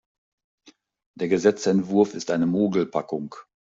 [1.15, 3.35] Der Gesetzesentwurf ist eine Mogelpackung.